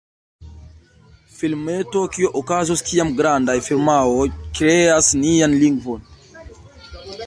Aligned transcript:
Filmeto: 1.41 2.01
'Kio 2.15 2.31
okazos 2.41 2.83
kiam 2.89 3.13
grandaj 3.21 3.57
firmaoj 3.69 4.27
kreas 4.49 5.15
nian 5.25 5.59
lingvon? 5.67 6.15